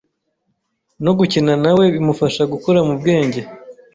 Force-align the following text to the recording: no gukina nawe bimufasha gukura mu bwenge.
no 1.05 1.11
gukina 1.17 1.53
nawe 1.63 1.83
bimufasha 1.93 2.41
gukura 2.51 2.79
mu 2.87 2.93
bwenge. 2.99 3.41